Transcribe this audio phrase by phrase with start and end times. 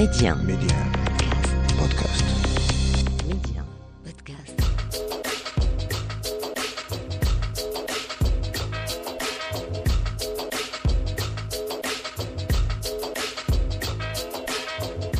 [0.00, 0.34] Média.
[0.34, 0.76] Média.
[1.78, 2.24] Podcast.
[3.28, 3.62] Média.
[4.02, 4.56] Podcast.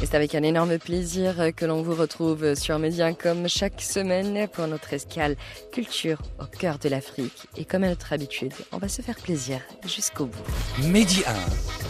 [0.00, 4.48] Et c'est avec un énorme plaisir que l'on vous retrouve sur Média comme chaque semaine
[4.48, 5.36] pour notre escale
[5.72, 7.48] culture au cœur de l'Afrique.
[7.58, 10.86] Et comme à notre habitude, on va se faire plaisir jusqu'au bout.
[10.88, 11.22] Mehdi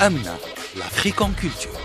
[0.00, 0.36] 1, Amna,
[0.76, 1.78] l'Afrique en culture.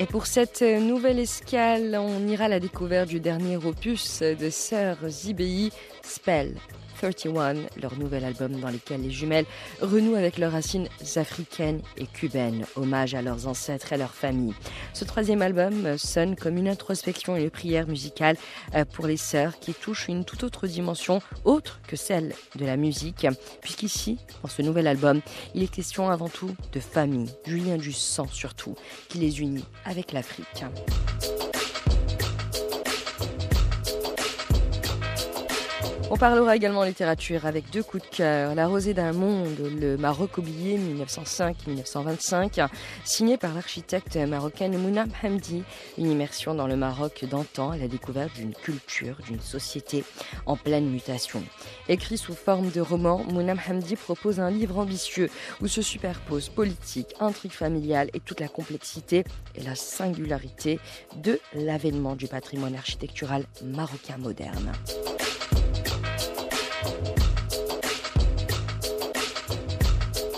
[0.00, 4.96] Et pour cette nouvelle escale, on ira à la découverte du dernier opus de Sœur
[5.08, 5.70] Zibei,
[6.04, 6.54] Spell.
[6.98, 9.46] 31, leur nouvel album dans lequel les jumelles
[9.80, 14.54] renouent avec leurs racines africaines et cubaines, hommage à leurs ancêtres et à leur famille.
[14.92, 18.36] Ce troisième album sonne comme une introspection et une prière musicale
[18.74, 22.76] euh, pour les sœurs qui touchent une toute autre dimension, autre que celle de la
[22.76, 23.26] musique,
[23.60, 25.20] puisqu'ici, dans ce nouvel album,
[25.54, 28.76] il est question avant tout de famille, du lien du sang surtout,
[29.08, 30.64] qui les unit avec l'Afrique.
[36.10, 38.54] On parlera également littérature avec deux coups de cœur.
[38.54, 42.68] La rosée d'un monde, le Maroc oublié 1905-1925,
[43.04, 45.64] signé par l'architecte marocaine Mouna Hamdi.
[45.96, 50.04] Une immersion dans le Maroc d'antan à la découverte d'une culture, d'une société
[50.44, 51.42] en pleine mutation.
[51.88, 55.30] Écrit sous forme de roman, Mouna Hamdi propose un livre ambitieux
[55.62, 59.24] où se superposent politique, intrigue familiale et toute la complexité
[59.54, 60.78] et la singularité
[61.16, 64.72] de l'avènement du patrimoine architectural marocain moderne.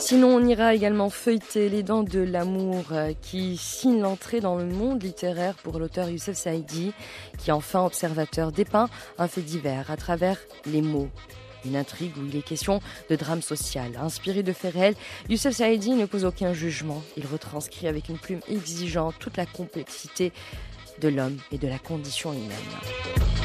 [0.09, 4.65] Sinon, on ira également feuilleter Les Dents de l'amour euh, qui signe l'entrée dans le
[4.65, 6.93] monde littéraire pour l'auteur Youssef Saïdi,
[7.39, 11.09] qui enfin observateur dépeint un fait divers à travers les mots.
[11.65, 12.81] Une intrigue où il est question
[13.11, 13.99] de drame social.
[14.01, 14.95] Inspiré de faits réels,
[15.29, 17.03] Youssef Saïdi ne pose aucun jugement.
[17.17, 20.33] Il retranscrit avec une plume exigeante toute la complexité
[21.01, 23.36] de l'homme et de la condition humaine.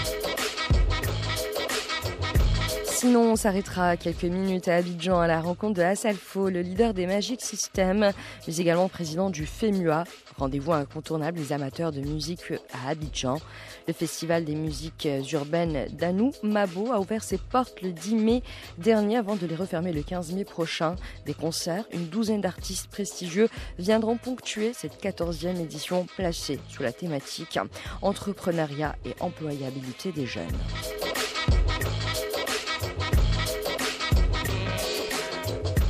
[3.01, 7.07] Sinon, on s'arrêtera quelques minutes à Abidjan à la rencontre de Assalfo, le leader des
[7.07, 8.11] Magic Systems,
[8.47, 10.03] mais également président du FEMUA,
[10.37, 13.39] rendez-vous incontournable des amateurs de musique à Abidjan.
[13.87, 18.43] Le festival des musiques urbaines d'Anou Mabo a ouvert ses portes le 10 mai
[18.77, 20.95] dernier avant de les refermer le 15 mai prochain.
[21.25, 27.57] Des concerts, une douzaine d'artistes prestigieux viendront ponctuer cette 14e édition placée sous la thématique
[28.03, 30.45] entrepreneuriat et employabilité des jeunes.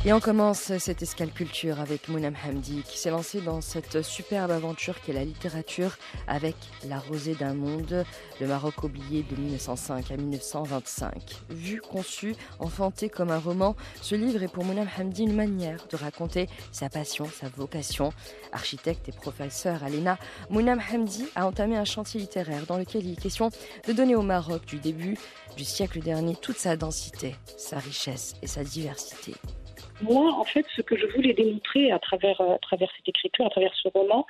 [0.04, 4.50] Et on commence cette escale culture avec Mounam Hamdi qui s'est lancé dans cette superbe
[4.50, 5.96] aventure qu'est la littérature
[6.26, 6.56] avec
[6.88, 8.04] La rosée d'un monde,
[8.40, 11.44] le Maroc oublié de 1905 à 1925.
[11.50, 15.96] Vu, conçu, enfanté comme un roman, ce livre est pour Mounam Hamdi une manière de
[15.96, 18.12] raconter sa passion, sa vocation.
[18.50, 20.18] Architecte et professeur à l'ENA,
[20.50, 23.50] Mounam Hamdi a entamé un chantier littéraire dans lequel il est question
[23.86, 25.16] de donner au Maroc du début
[25.56, 29.34] du siècle dernier toute sa densité, sa richesse et sa diversité
[30.00, 33.74] moi, en fait, ce que je voulais démontrer à travers, travers cette écriture, à travers
[33.74, 34.26] ce roman,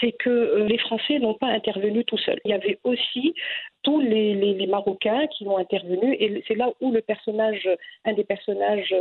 [0.00, 2.40] c'est que euh, les Français n'ont pas intervenu tout seuls.
[2.44, 3.34] Il y avait aussi
[3.82, 7.68] tous les, Marocains qui ont intervenu, et c'est là où le personnage,
[8.04, 8.94] un des personnages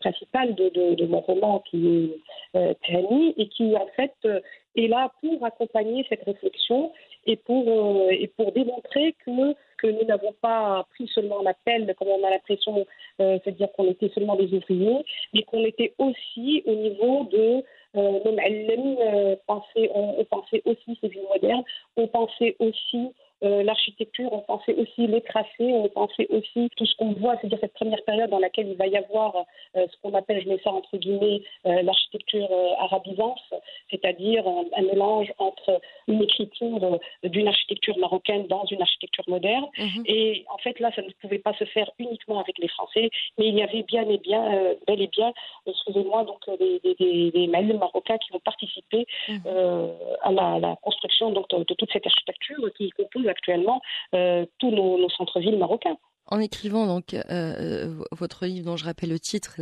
[0.00, 2.10] principaux de, mon roman, qui
[2.54, 4.40] est euh, Tani, et qui en fait euh,
[4.76, 6.92] est là pour accompagner cette réflexion
[7.26, 12.08] et pour, euh, et pour démontrer que, que nous n'avons pas pris seulement l'appel, comme
[12.08, 12.86] on a l'impression,
[13.20, 15.04] euh, c'est-à-dire qu'on était seulement des ouvriers,
[15.34, 17.62] mais qu'on était aussi au niveau de
[17.96, 21.64] euh, euh, penser, on, on pensait aussi ces villes modernes,
[21.96, 23.10] on pensait aussi
[23.42, 27.58] euh, l'architecture, on pensait aussi les tracés, on pensait aussi tout ce qu'on voit, c'est-à-dire
[27.60, 29.44] cette première période dans laquelle il va y avoir
[29.76, 32.48] euh, ce qu'on appelle, je mets ça entre guillemets, euh, l'architecture
[32.78, 33.42] arabisance,
[33.90, 39.66] c'est-à-dire un, un, mélange entre une écriture d'une architecture marocaine dans une architecture moderne.
[39.76, 40.02] Mm-hmm.
[40.06, 43.48] Et en fait, là, ça ne pouvait pas se faire uniquement avec les Français, mais
[43.48, 45.32] il y avait bien et bien, bel et bien,
[45.66, 51.30] excusez-moi, donc des, des, des, des marocains qui ont participé à, la, à, la, construction
[51.32, 53.80] donc, de, de toute cette architecture qui compose actuellement
[54.14, 55.96] euh, tous nos, centres-villes marocains.
[56.26, 59.60] En écrivant donc euh, votre livre dont je rappelle le titre,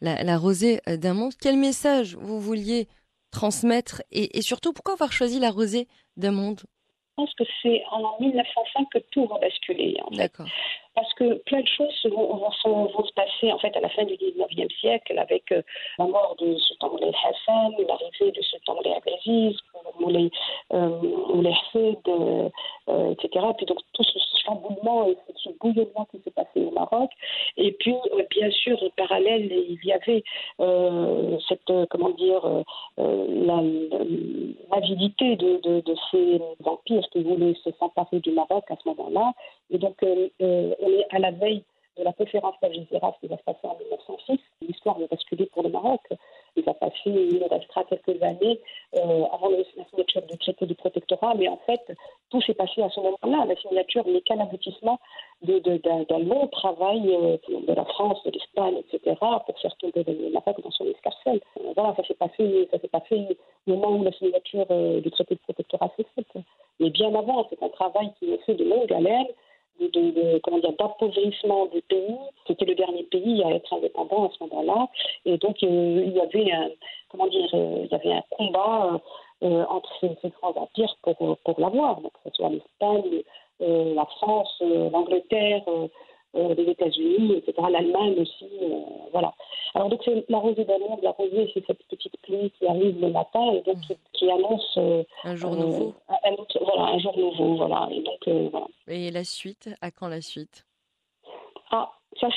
[0.00, 2.88] La, rosée d'un monde, quel message vous vouliez
[3.30, 6.60] transmettre et, surtout pourquoi avoir choisi la rosée d'un monde?
[7.16, 9.96] Pense que c'est en 1905 que tout va basculer.
[10.04, 10.32] En fait.
[10.94, 14.04] Parce que plein de choses vont, vont, vont, se passer en fait à la fin
[14.04, 15.62] du 19e siècle avec euh,
[15.98, 19.58] la mort de Sultan Moulay Hassan, l'arrivée de Sultan Moulay Abdelaziz,
[19.98, 20.30] Moulay,
[20.74, 20.88] euh,
[21.34, 23.46] Moulay Hassid, euh, etc.
[23.56, 24.18] Puis donc tout ce
[25.08, 27.10] et ce bouillonnement qui s'est passé au Maroc.
[27.56, 27.94] Et puis,
[28.30, 30.22] bien sûr, en parallèle, il y avait
[31.48, 32.64] cette, comment dire,
[34.70, 39.32] l'avidité de, ces empires qui voulaient se s'emparer du Maroc à ce moment-là.
[39.70, 41.64] Et donc, on est à la veille
[41.98, 44.38] de la conférence d'Algésiras qui va se passer en 1906.
[44.62, 46.00] L'histoire va basculer pour le Maroc.
[46.56, 48.60] Il va passer, il restera quelques années
[48.94, 51.80] euh, avant la signature du traité du protectorat, mais en fait,
[52.30, 53.46] tout s'est passé à ce moment-là.
[53.46, 54.98] La signature n'est qu'un aboutissement
[55.42, 59.16] d'un long travail euh, de la France, de l'Espagne, etc.,
[59.46, 61.40] pour faire tomber Maroc dans son escarcelle.
[61.60, 65.90] Euh, voilà, ça s'est passé, passé au moment où la signature du traité de protectorat
[65.96, 66.44] s'est faite.
[66.80, 69.26] Mais bien avant, c'est un travail qui est fait de longue haleine
[69.80, 72.16] de, comment dire d'appauvrissement du pays.
[72.46, 74.88] C'était le dernier pays à être indépendant à ce moment-là,
[75.24, 76.70] et donc euh, il y avait un
[77.10, 79.00] comment dire euh, il y avait un combat
[79.42, 83.22] euh, entre ces, ces, grands empires pour pour l'avoir, donc que ce soit l'Espagne,
[83.60, 85.62] la France, l'Angleterre.
[86.34, 88.48] les États-Unis, etc., l'Allemagne aussi,
[89.12, 89.34] voilà.
[89.74, 93.10] Alors donc c'est la rosée d'amour, la rosée c'est cette petite pluie qui arrive le
[93.10, 93.76] matin et donc
[94.14, 94.78] qui, annonce
[95.24, 95.92] un jour nouveau.
[96.24, 97.88] Un, voilà, un jour nouveau, voilà.
[97.90, 98.66] Et donc voilà.
[98.88, 100.66] Et la suite À quand la suite?
[101.70, 101.90] Ah,
[102.20, 102.28] ça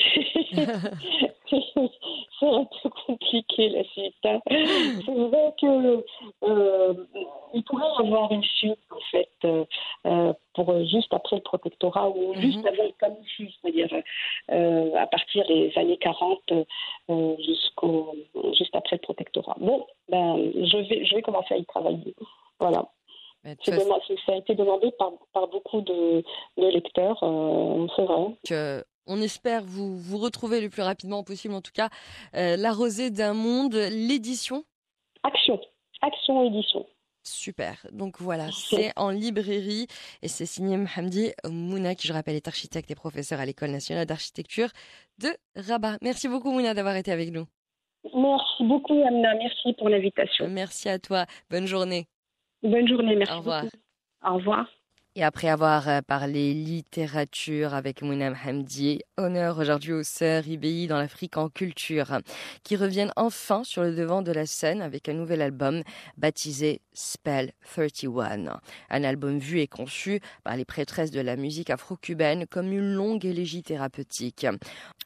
[2.39, 4.15] c'est un peu compliqué la suite.
[4.23, 4.39] Hein.
[4.49, 6.03] C'est vrai que
[6.43, 6.93] euh,
[7.53, 9.65] il pourrait y avoir une suite en fait euh,
[10.05, 12.41] euh, pour juste après le protectorat ou mhm.
[12.41, 13.89] juste avant le Camusu, c'est-à-dire
[14.49, 16.39] à partir des années 40
[17.39, 18.15] jusqu'au
[18.57, 19.55] juste après le protectorat.
[19.59, 22.15] Bon, ben je vais je vais commencer à y travailler.
[22.59, 22.85] Voilà.
[23.45, 26.23] Ça a été demandé par, par beaucoup de,
[26.57, 28.83] de lecteurs, euh, c'est vrai.
[29.07, 31.89] on espère vous, vous retrouver le plus rapidement possible, en tout cas,
[32.35, 34.63] euh, La Rosée d'un Monde, l'édition
[35.23, 35.59] Action,
[36.01, 36.85] Action Édition.
[37.23, 37.87] Super.
[37.91, 39.87] Donc voilà, c'est en librairie
[40.21, 44.05] et c'est signé Mohamdi Mouna, qui je rappelle est architecte et professeur à l'École nationale
[44.05, 44.69] d'architecture
[45.17, 45.97] de Rabat.
[46.03, 47.45] Merci beaucoup Mouna d'avoir été avec nous.
[48.13, 50.47] Merci beaucoup Amna, merci pour l'invitation.
[50.47, 52.05] Merci à toi, bonne journée.
[52.65, 53.33] Bonne journée, merci.
[53.33, 53.65] Au revoir.
[54.23, 54.67] Au revoir.
[55.17, 60.97] Et après avoir euh, parlé littérature avec Mounam Hamdi, honneur aujourd'hui aux sœurs IBI dans
[60.97, 62.19] l'Afrique en culture,
[62.63, 65.83] qui reviennent enfin sur le devant de la scène avec un nouvel album
[66.17, 68.59] baptisé Spell 31.
[68.89, 73.23] Un album vu et conçu par les prêtresses de la musique afro-cubaine comme une longue
[73.23, 74.45] élégie thérapeutique.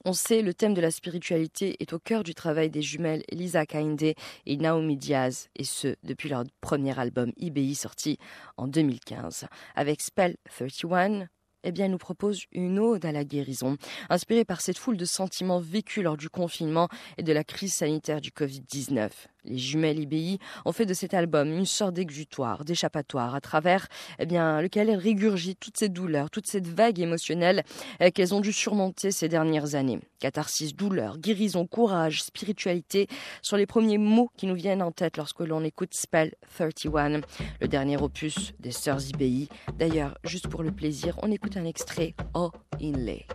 [0.05, 3.67] On sait, le thème de la spiritualité est au cœur du travail des jumelles Elisa
[3.67, 4.01] Kainde
[4.45, 8.17] et Naomi Diaz, et ce, depuis leur premier album IBI sorti
[8.57, 9.45] en 2015.
[9.75, 11.27] Avec Spell 31,
[11.63, 13.77] eh bien, nous propose une ode à la guérison,
[14.09, 16.87] inspirée par cette foule de sentiments vécus lors du confinement
[17.17, 19.09] et de la crise sanitaire du Covid-19.
[19.45, 23.87] Les jumelles IBI ont fait de cet album une sorte d'exutoire, d'échappatoire, à travers
[24.19, 27.63] eh bien, lequel elles régurgitent toutes ces douleurs, toute cette vague émotionnelle
[27.99, 29.99] eh, qu'elles ont dû surmonter ces dernières années.
[30.19, 33.07] Catharsis, douleur, guérison, courage, spiritualité
[33.41, 37.21] sont les premiers mots qui nous viennent en tête lorsque l'on écoute Spell 31,
[37.61, 39.49] le dernier opus des sœurs IBI.
[39.77, 42.51] D'ailleurs, juste pour le plaisir, on écoute un extrait Oh
[42.81, 43.25] Inlay.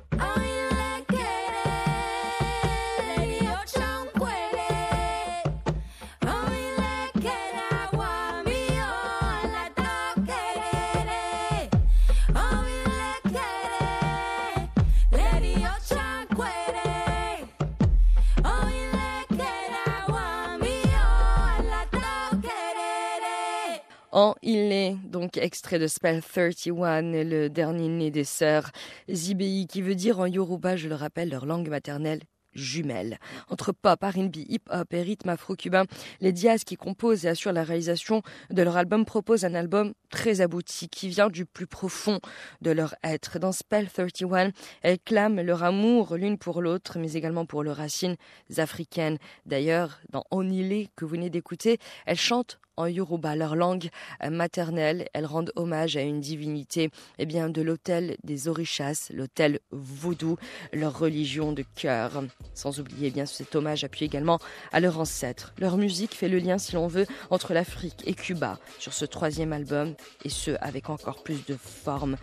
[24.14, 28.70] En Il est donc extrait de Spell 31, le dernier né des sœurs
[29.10, 32.20] Zibei, qui veut dire en Yoruba, je le rappelle, leur langue maternelle
[32.52, 33.18] jumelle.
[33.48, 35.86] Entre pop, R&B, hip-hop et rythme afro-cubain,
[36.20, 40.40] les Diaz qui composent et assurent la réalisation de leur album proposent un album très
[40.40, 42.20] abouti qui vient du plus profond
[42.60, 43.40] de leur être.
[43.40, 48.14] Dans Spell 31, elles clament leur amour l'une pour l'autre, mais également pour leurs racines
[48.58, 49.18] africaines.
[49.44, 53.88] D'ailleurs, dans Onile que vous venez d'écouter, elles chantent en Yoruba, leur langue
[54.30, 55.08] maternelle.
[55.12, 60.36] Elles rendent hommage à une divinité eh bien, de l'hôtel des Orishas, l'hôtel vaudou,
[60.72, 62.24] leur religion de cœur.
[62.54, 64.38] Sans oublier eh bien cet hommage appuie également
[64.72, 65.52] à leurs ancêtres.
[65.58, 69.52] Leur musique fait le lien, si l'on veut, entre l'Afrique et Cuba sur ce troisième
[69.52, 72.16] album, et ce avec encore plus de forme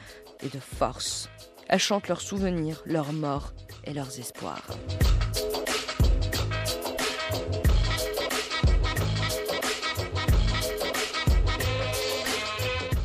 [0.43, 1.29] et de force.
[1.67, 3.53] Elles chantent leurs souvenirs, leurs morts
[3.86, 4.67] et leurs espoirs.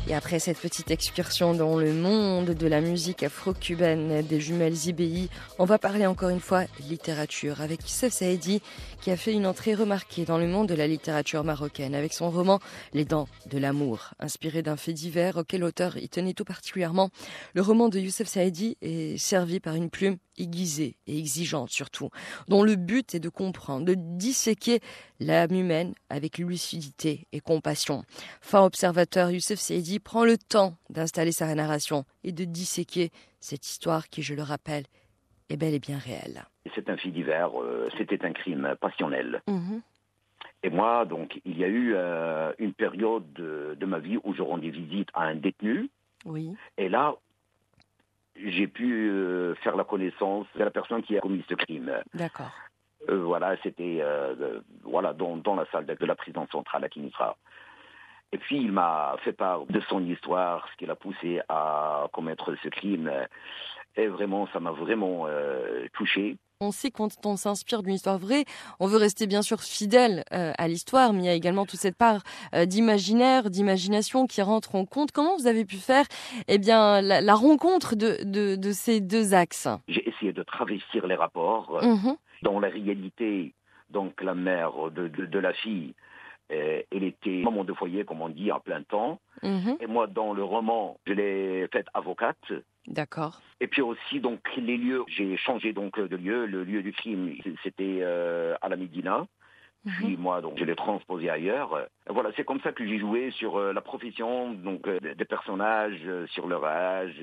[0.09, 5.29] Et après cette petite excursion dans le monde de la musique afro-cubaine des jumelles IBI,
[5.59, 8.61] on va parler encore une fois littérature avec Youssef Saedi
[9.01, 12.29] qui a fait une entrée remarquée dans le monde de la littérature marocaine avec son
[12.29, 12.59] roman
[12.93, 17.09] Les dents de l'amour, inspiré d'un fait divers auquel l'auteur y tenait tout particulièrement.
[17.53, 22.09] Le roman de Youssef Saedi est servi par une plume aiguisée et exigeante surtout,
[22.47, 24.79] dont le but est de comprendre, de disséquer
[25.19, 28.03] l'âme humaine avec lucidité et compassion.
[28.41, 29.59] Fin observateur, Youssef
[30.03, 34.83] Prend le temps d'installer sa narration et de disséquer cette histoire qui, je le rappelle,
[35.49, 36.45] est bel et bien réelle.
[36.75, 39.41] C'est un fait divers, euh, c'était un crime passionnel.
[39.47, 39.81] Mhm.
[40.63, 44.33] Et moi, donc, il y a eu euh, une période de, de ma vie où
[44.33, 45.89] je rendais visite à un détenu.
[46.25, 46.55] Oui.
[46.77, 47.15] Et là,
[48.35, 51.91] j'ai pu euh, faire la connaissance de la personne qui a commis ce crime.
[52.13, 52.51] D'accord.
[53.09, 54.01] Euh, voilà, c'était
[54.83, 57.35] voilà dans, dans la salle de, de la prison centrale à Kinshasa.
[58.31, 62.53] Et puis il m'a fait part de son histoire, ce qui l'a poussé à commettre
[62.61, 63.11] ce crime.
[63.95, 66.37] Et vraiment, ça m'a vraiment euh, touché.
[66.59, 68.43] On sait quand on s'inspire d'une histoire vraie,
[68.79, 71.79] on veut rester bien sûr fidèle euh, à l'histoire, mais il y a également toute
[71.79, 72.21] cette part
[72.55, 75.11] euh, d'imaginaire, d'imagination qui rentre en compte.
[75.11, 76.05] Comment vous avez pu faire
[76.47, 79.67] eh bien, la, la rencontre de, de, de ces deux axes?
[79.87, 81.79] J'ai essayé de travestir les rapports.
[81.83, 82.17] Mhm.
[82.41, 83.53] Dans la réalité,
[83.89, 85.93] donc la mère de, de, de la fille,
[86.51, 89.19] euh, elle était maman de foyer, comme on dit, à plein temps.
[89.43, 89.77] Mhm.
[89.79, 92.37] Et moi, dans le roman, je l'ai faite avocate.
[92.87, 93.41] D'accord.
[93.59, 96.45] Et puis aussi, donc, les lieux, j'ai changé donc de lieu.
[96.45, 99.27] Le lieu du crime, c'était euh, à la Médina.
[99.85, 100.21] Puis Mhm.
[100.21, 101.87] moi, donc, je l'ai transposé ailleurs.
[102.09, 106.01] Voilà, c'est comme ça que j'ai joué sur euh, la profession, donc euh, des personnages,
[106.05, 107.15] euh, sur leur âge,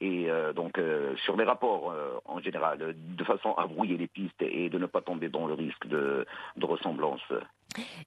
[0.00, 0.80] et donc
[1.24, 1.92] sur les rapports
[2.24, 5.54] en général, de façon à brouiller les pistes et de ne pas tomber dans le
[5.54, 6.24] risque de,
[6.56, 7.20] de ressemblance.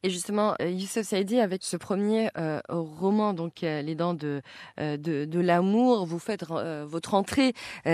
[0.03, 4.41] Et justement, euh, Youssef Saïdi, avec ce premier euh, roman, donc euh, Les Dents de,
[4.79, 7.53] euh, de, de l'amour, vous faites euh, votre entrée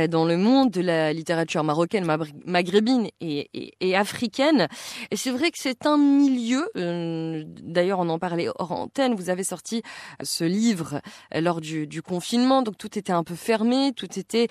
[0.10, 2.06] dans le monde de la littérature marocaine,
[2.46, 4.68] maghrébine et, et, et africaine.
[5.12, 9.44] Et c'est vrai que c'est un milieu, d'ailleurs on en parlait hors antenne, vous avez
[9.44, 9.82] sorti
[10.24, 11.02] ce livre
[11.36, 14.48] lors du, du confinement, donc tout était un peu fermé, tout était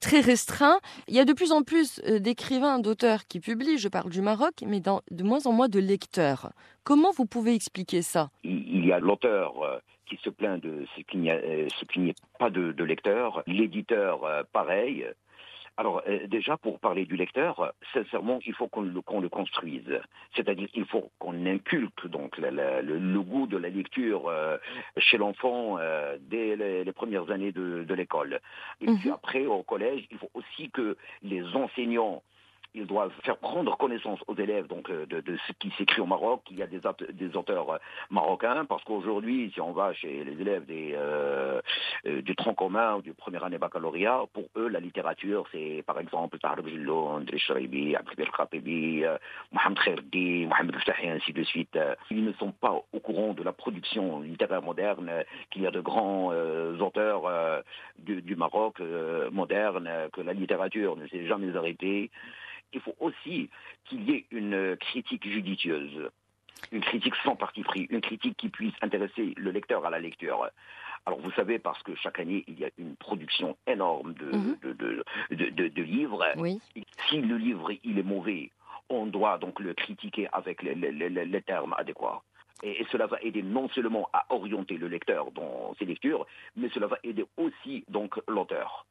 [0.00, 0.78] très restreint.
[1.08, 4.62] Il y a de plus en plus d'écrivains, d'auteurs qui publient, je parle du Maroc,
[4.66, 6.52] mais dans, de moins en moins de lecteurs.
[6.84, 8.30] Comment vous pouvez expliquer ça?
[8.44, 11.84] Il y a l'auteur euh, qui se plaint de ce qu'il n'y a, euh, ce
[11.84, 15.06] qu'il n'y ait pas de, de lecteur, l'éditeur euh, pareil.
[15.76, 20.00] Alors euh, déjà pour parler du lecteur, sincèrement, il faut qu'on le, construise.
[20.34, 24.56] C'est-à-dire il faut qu'on inculque donc la- la- le, le goût de la lecture euh,
[24.96, 28.40] chez l'enfant euh, dès les, les premières années de, de l'école.
[28.80, 29.14] Et puis Mhm.
[29.14, 32.22] après au collège, il faut aussi que les enseignants
[32.74, 36.42] ils doivent faire prendre connaissance aux élèves donc euh, de, ce qui s'écrit au Maroc.
[36.50, 37.78] Il y a des, aute- des auteurs euh,
[38.10, 41.60] marocains parce qu'aujourd'hui, si on va chez les élèves des, euh,
[42.06, 45.98] euh, du tronc commun ou du première année baccalauréat, pour eux, la littérature, c'est par
[45.98, 46.38] exemple
[47.38, 49.16] Shraibi, Abdelkabir Khatibi, euh,
[49.52, 51.78] Mohamed Khairdi, Mohamed Ftahi, ainsi de suite.
[52.10, 55.10] Ils ne sont pas au courant de la production littéraire moderne,
[55.50, 56.32] qu'il y a de grands
[56.80, 57.62] auteurs
[57.98, 58.80] du, Maroc
[59.30, 62.10] moderne, que la littérature ne s'est jamais arrêtée.
[62.72, 63.48] Il faut aussi
[63.86, 66.10] qu'il y ait une critique judicieuse,
[66.72, 70.48] une critique sans parti pris, une critique qui puisse intéresser le lecteur à la lecture.
[71.06, 74.58] Alors vous savez, parce que chaque année, il y a une production énorme de, Mhm.
[74.62, 76.24] de, de, de- de- de livres.
[76.36, 76.60] Oui.
[77.08, 78.50] Si le livre il est mauvais,
[78.90, 82.22] on doit donc le critiquer avec les, les- les- les termes adéquats.
[82.62, 86.68] Et, et cela va aider non seulement à orienter le lecteur dans ses lectures, mais
[86.70, 88.84] cela va aider aussi donc l'auteur.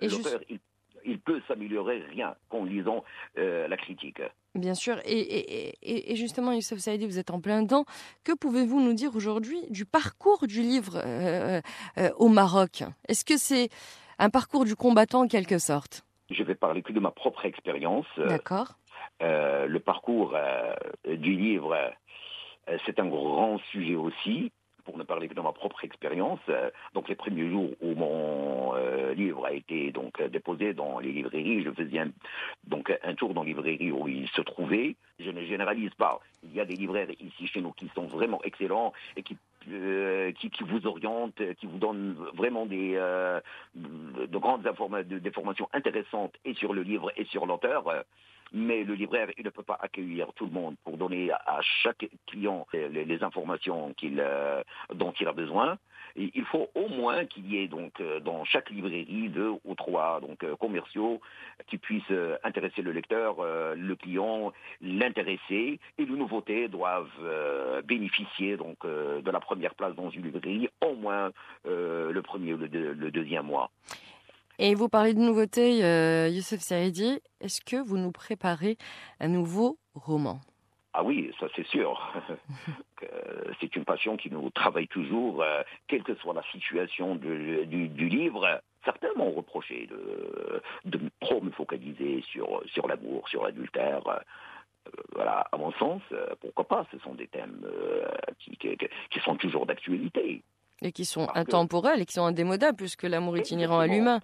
[0.00, 0.58] Et juste- L'auteur, il,
[1.04, 3.04] il peut s'améliorer rien qu'en lisant
[3.38, 4.22] euh, la critique.
[4.54, 4.98] Bien sûr.
[5.04, 7.84] Et, et, et, et justement, Youssef Saïdi, vous êtes en plein dedans.
[8.24, 11.60] Que pouvez-vous nous dire aujourd'hui du parcours du livre euh,
[11.98, 12.82] euh, au Maroc?
[13.08, 13.70] Est-ce que c'est
[14.18, 16.04] un parcours du combattant en quelque sorte?
[16.30, 18.06] Je vais parler que de ma propre expérience.
[18.16, 18.74] D'accord.
[19.20, 20.36] Le parcours
[21.06, 21.76] du livre,
[22.84, 24.50] c'est un grand sujet aussi,
[24.84, 26.40] pour ne parler que de ma propre expérience.
[26.48, 30.98] Euh, donc les premiers jours où mon euh, livre a été donc euh, déposé dans
[30.98, 32.10] les librairies, je faisais un,
[32.66, 34.96] donc un tour dans les librairies où il se trouvait.
[35.20, 36.20] Je ne généralise pas.
[36.42, 40.64] Il y a des libraires ici chez nous qui sont vraiment excellents et qui qui,
[40.64, 42.94] vous orientent, qui vous donnent vraiment des
[43.76, 44.68] de grandes
[45.04, 47.84] des formations intéressantes et sur le livre et sur l'auteur.
[48.52, 52.06] Mais le libraire, il ne peut pas accueillir tout le monde pour donner à chaque
[52.26, 54.62] client les, informations qu'il, euh,
[54.94, 55.78] dont il a besoin.
[56.16, 60.20] Il faut au moins qu'il y ait donc euh, dans chaque librairie deux ou trois
[60.20, 61.22] donc euh, commerciaux
[61.68, 62.02] qui puissent
[62.44, 63.36] intéresser le lecteur,
[63.74, 65.80] le client, l'intéresser.
[65.96, 71.30] Et les nouveautés doivent bénéficier donc de la première place dans une librairie au moins
[71.64, 73.70] le premier ou le, deuxième mois.
[74.64, 75.78] Et vous parlez de nouveautés,
[76.30, 77.18] Youssef Saïdi.
[77.40, 78.76] Est-ce que vous nous préparez
[79.18, 80.38] un nouveau roman?
[80.92, 82.14] Ah oui, ça c'est sûr.
[83.60, 88.62] c'est une passion qui nous travaille toujours, euh, quelle que soit la situation du, livre.
[88.84, 89.88] Certains m'ont reproché
[90.84, 94.06] de, trop me focaliser sur, sur l'amour, sur l'adultère.
[94.06, 96.86] Euh, voilà, à mon sens, euh, pourquoi pas?
[96.92, 97.66] Ce sont des thèmes
[98.38, 100.44] qui, qui, sont toujours d'actualité.
[100.82, 104.20] Et qui sont intemporels et qui sont indémodables, puisque l'amour est inhérent à l'humain.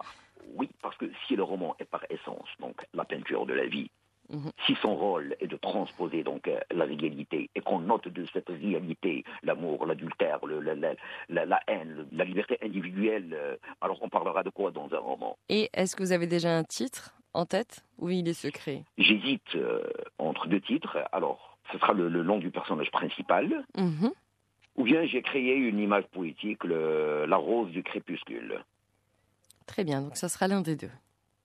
[0.55, 3.91] Oui, parce que si le roman est par essence donc la peinture de la vie,
[4.31, 4.51] Mhm.
[4.67, 8.49] Si son rôle est de transposer donc euh, la réalité et qu'on note de cette
[8.49, 14.71] réalité l'amour, l'adultère, la, la, haine, la liberté individuelle, euh, alors on parlera de quoi
[14.71, 15.39] dans un roman?
[15.49, 17.85] Et est-ce que vous avez déjà un titre en tête?
[17.99, 19.83] Ou il est secret J'hésite euh,
[20.19, 20.99] entre deux titres.
[21.13, 23.65] Alors, ce sera le, nom du personnage principal.
[23.77, 24.11] Mhm.
[24.77, 28.63] Ou bien j'ai créé une image poétique, la rose du crépuscule.
[29.69, 30.91] Très bien, donc ça sera l'un des deux.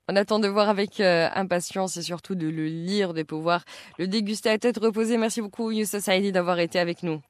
[0.10, 3.63] On attend de voir avec euh, impatience et surtout de le lire, de pouvoir
[4.00, 5.18] le déguster à tête reposée.
[5.18, 7.22] Merci beaucoup, Youssef Saïdi, d'avoir été avec nous.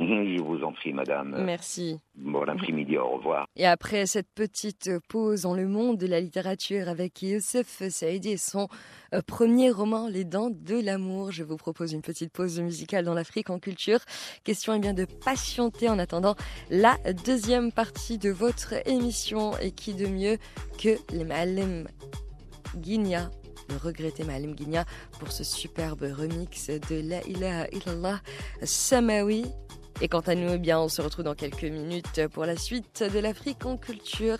[0.00, 1.42] Je vous en prie, madame.
[1.44, 2.00] Merci.
[2.14, 3.46] Bon après-midi, au revoir.
[3.56, 8.36] Et après cette petite pause dans le monde de la littérature avec Youssef Saïdi et
[8.38, 8.68] son
[9.14, 13.12] euh, premier roman, Les Dents de l'amour, je vous propose une petite pause musicale dans
[13.12, 14.00] l'Afrique en culture.
[14.42, 16.34] Question est bien de patienter en attendant
[16.70, 19.52] la deuxième partie de votre émission.
[19.60, 20.38] Et qui de mieux
[20.82, 21.86] que les Malem
[22.76, 23.30] Guinia
[23.68, 24.84] le regretté Malem Guinia
[25.20, 28.20] pour ce superbe remix de La ilaha illallah
[28.64, 29.44] Samawi
[30.00, 33.02] et quant à nous, eh bien, on se retrouve dans quelques minutes pour la suite
[33.02, 34.38] de l'Afrique en culture.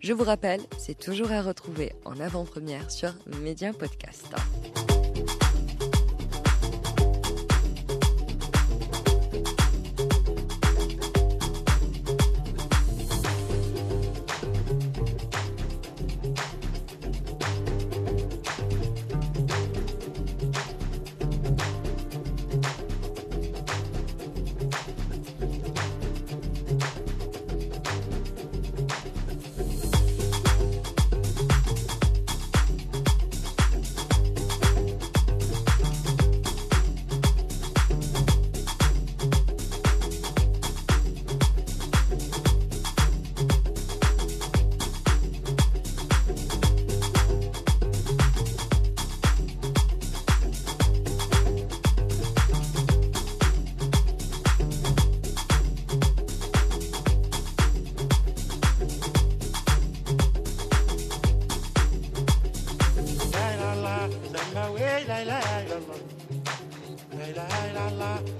[0.00, 4.34] Je vous rappelle, c'est toujours à retrouver en avant-première sur Média Podcast.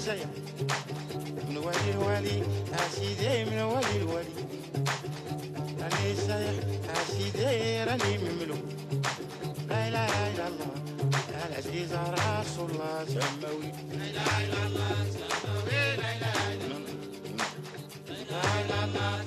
[0.00, 0.24] الجاية
[1.48, 2.42] من ولي الولي
[2.74, 4.34] أسيدي من ولي الولي
[5.80, 6.54] راني سايح
[6.96, 8.56] أسيدي راني مملو
[9.68, 10.74] لا إله إلا الله
[11.48, 16.96] العزيز رسول الله سماوي لا إله إلا الله سماوي لا إله إلا الله
[18.08, 19.20] لا إله إلا الله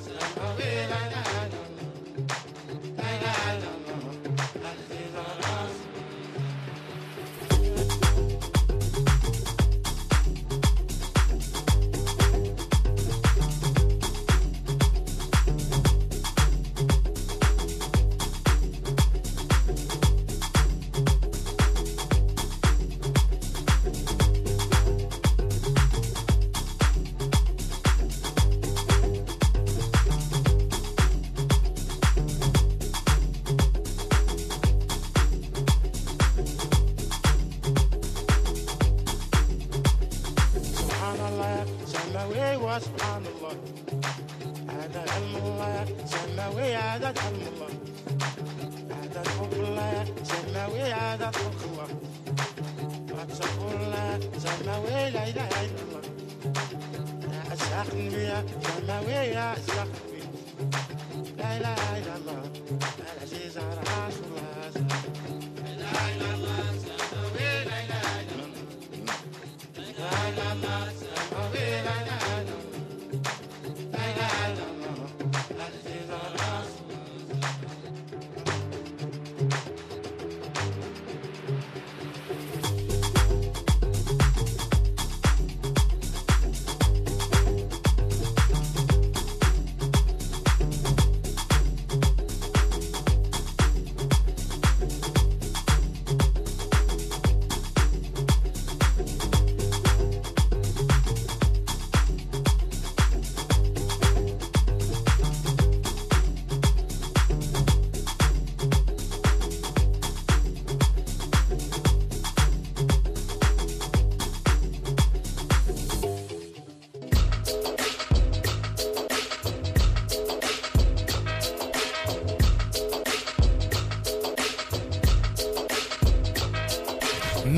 [70.35, 71.02] la la.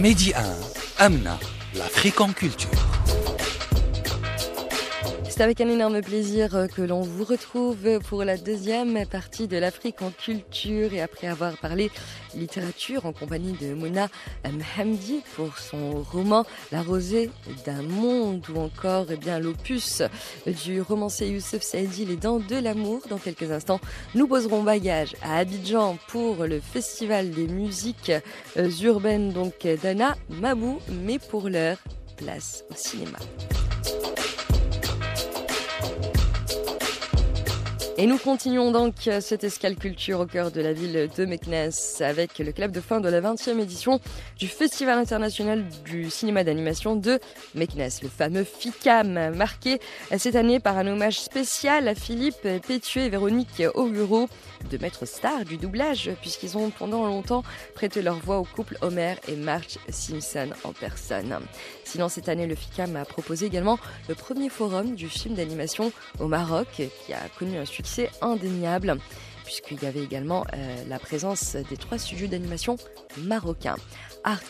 [0.06, 1.40] Medi 1, Amna,
[1.74, 2.70] l'Afrique en culture.
[5.28, 9.58] C'est avec un énorme plaisir euh, que l'on vous retrouve pour la deuxième partie de
[9.58, 11.90] l'Afrique en culture et après avoir parlé
[12.36, 14.10] littérature en compagnie de Mona
[14.44, 17.30] Mhamdi pour son roman La rosée
[17.66, 20.02] d'un monde ou encore eh bien l'opus
[20.46, 23.02] du romancier Youssef Saidi Les dents de l'amour.
[23.10, 23.80] Dans quelques instants,
[24.14, 28.12] nous poserons bagage à Abidjan pour le festival des musiques
[28.58, 31.78] euh, urbaines donc d'Anna Mabou, mais pour l'heure,
[32.18, 33.18] place au cinéma.
[37.98, 42.40] Et nous continuons donc cette escale culture au cœur de la ville de Meknes avec
[42.40, 44.02] le club de fin de la 20e édition
[44.38, 47.22] du Festival international du cinéma d'animation de
[47.54, 49.80] Meknes, le fameux FICAM, marqué
[50.18, 54.28] cette année par un hommage spécial à Philippe Pétué et Véronique Auguro,
[54.70, 57.44] de maîtres stars du doublage, puisqu'ils ont pendant longtemps
[57.76, 61.40] prêté leur voix au couple Homer et Marge Simpson en personne.
[61.86, 63.80] Sinon, cette année, le FICAM a proposé également
[64.10, 67.85] le premier forum du film d'animation au Maroc, qui a connu un succès
[68.22, 68.98] indéniable
[69.46, 72.78] puisqu'il y avait également euh, la présence des trois studios d'animation
[73.20, 73.78] marocains.
[74.26, 74.42] Art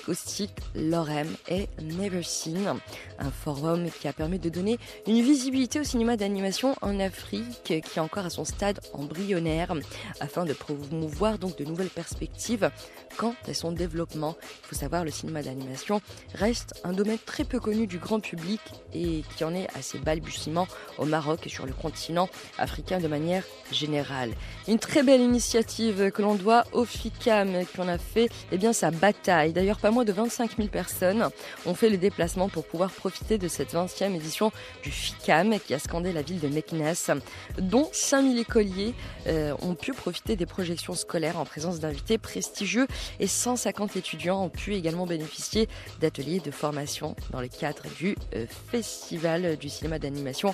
[0.74, 2.80] Lorem et Never Seen,
[3.20, 7.74] un forum qui a permis de donner une visibilité au cinéma d'animation en Afrique qui
[7.74, 9.74] est encore à son stade embryonnaire
[10.22, 12.72] afin de promouvoir donc de nouvelles perspectives
[13.18, 14.38] quant à son développement.
[14.64, 16.02] Il faut savoir le cinéma d'animation
[16.34, 18.62] reste un domaine très peu connu du grand public
[18.94, 23.10] et qui en est à ses balbutiements au Maroc et sur le continent africain de
[23.10, 24.32] manière générale.
[24.70, 28.72] Une très belle initiative que l'on doit au FICAM qui en a fait eh bien
[28.72, 31.28] sa bataille d'ailleurs pas moins de 25 000 personnes
[31.66, 34.52] ont fait le déplacement pour pouvoir profiter de cette 20e édition
[34.84, 37.20] du FICAM qui a scandé la ville de Meknes,
[37.58, 38.94] dont 5 000 écoliers
[39.26, 42.86] euh, ont pu profiter des projections scolaires en présence d'invités prestigieux
[43.20, 45.68] et 150 étudiants ont pu également bénéficier
[46.00, 50.54] d'ateliers de formation dans le cadre du euh, Festival du cinéma d'animation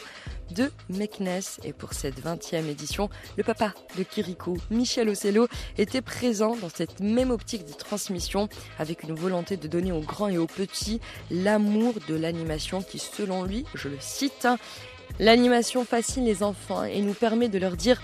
[0.53, 1.41] de Meknes.
[1.63, 6.99] Et pour cette 20e édition, le papa de Kirikou, Michel Ocello, était présent dans cette
[6.99, 11.95] même optique de transmission avec une volonté de donner aux grands et aux petits l'amour
[12.07, 14.47] de l'animation qui, selon lui, je le cite,
[15.19, 18.01] L'animation fascine les enfants et nous permet de leur dire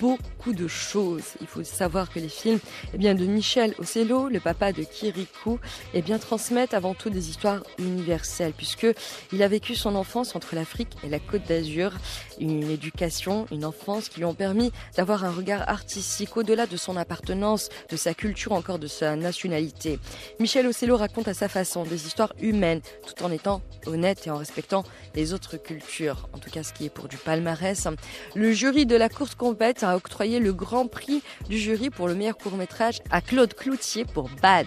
[0.00, 1.34] beaucoup de choses.
[1.40, 2.58] Il faut savoir que les films
[2.94, 5.58] eh bien, de Michel Ocello, le papa de Kirikou,
[5.94, 8.86] eh bien, transmettent avant tout des histoires universelles puisque
[9.32, 11.92] il a vécu son enfance entre l'Afrique et la Côte d'Azur,
[12.40, 16.96] une éducation, une enfance qui lui ont permis d'avoir un regard artistique au-delà de son
[16.96, 19.98] appartenance, de sa culture, encore de sa nationalité.
[20.40, 24.36] Michel Ocello raconte à sa façon des histoires humaines tout en étant honnête et en
[24.36, 26.28] respectant les autres cultures.
[26.48, 27.86] Tout cas ce qui est pour du palmarès.
[28.34, 32.14] Le jury de la course compète a octroyé le grand prix du jury pour le
[32.14, 34.66] meilleur court métrage à Claude Cloutier pour Bad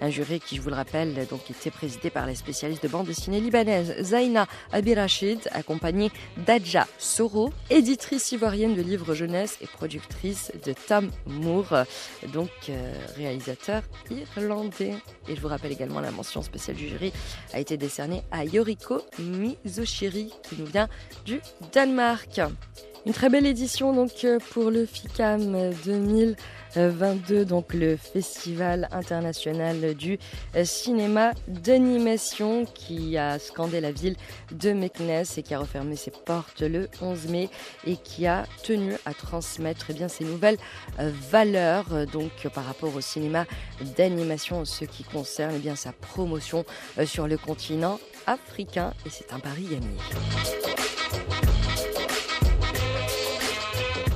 [0.00, 3.06] Un jury qui, je vous le rappelle, donc était présidé par la spécialiste de bande
[3.06, 6.10] dessinée libanaise Zaina Abirachid, accompagnée
[6.46, 11.84] d'Adja Soro, éditrice ivoirienne de livres jeunesse et productrice de Tom Moore,
[12.32, 13.82] donc euh, réalisateur
[14.36, 14.94] irlandais.
[15.28, 17.12] Et je vous rappelle également la mention spéciale du jury
[17.52, 20.88] a été décernée à Yoriko Mizoshiri, qui nous vient
[21.24, 21.40] du
[21.72, 22.40] Danemark.
[23.06, 30.18] Une très belle édition donc euh, pour le FICAM 2022, donc le Festival international du
[30.56, 34.16] euh, cinéma d'animation qui a scandé la ville
[34.52, 37.50] de Meknes et qui a refermé ses portes le 11 mai
[37.86, 40.58] et qui a tenu à transmettre eh bien ces nouvelles
[40.98, 43.44] euh, valeurs donc par rapport au cinéma
[43.98, 46.64] d'animation ce qui concerne eh bien sa promotion
[47.04, 49.88] sur le continent africain et c'est un pari gagné.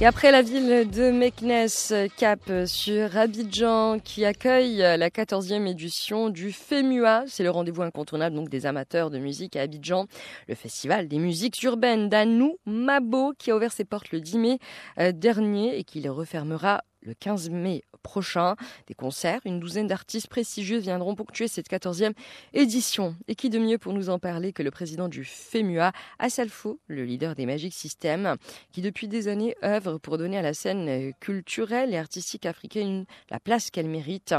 [0.00, 6.52] Et après la ville de Meknes, cap sur Abidjan, qui accueille la 14e édition du
[6.52, 7.24] FEMUA.
[7.26, 10.06] C'est le rendez-vous incontournable donc des amateurs de musique à Abidjan.
[10.46, 14.58] Le festival des musiques urbaines d'Anou Mabo, qui a ouvert ses portes le 10 mai
[15.00, 18.56] euh, dernier et qui les refermera le 15 mai prochain.
[18.86, 22.12] Des concerts, une douzaine d'artistes prestigieux viendront ponctuer cette 14e
[22.52, 23.16] édition.
[23.28, 27.04] Et qui de mieux pour nous en parler que le président du FEMUA, Assalfo, le
[27.04, 28.36] leader des Magic Systems,
[28.72, 33.40] qui depuis des années œuvre pour donner à la scène culturelle et artistique africaine la
[33.40, 34.34] place qu'elle mérite.